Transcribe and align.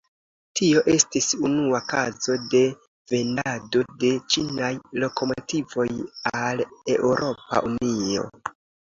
Tio 0.59 0.81
estis 0.93 1.27
unua 1.49 1.81
kazo 1.91 2.37
de 2.55 2.63
vendado 3.13 3.85
de 4.07 4.11
ĉinaj 4.37 4.73
lokomotivoj 5.05 5.89
al 6.45 6.69
Eŭropa 6.99 7.67
Unio. 7.73 8.31